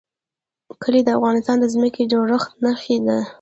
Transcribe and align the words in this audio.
کلي 0.81 1.01
د 1.05 1.09
افغانستان 1.17 1.55
د 1.59 1.65
ځمکې 1.73 2.03
د 2.05 2.09
جوړښت 2.11 2.49
نښه 2.63 2.97
ده. 3.05 3.17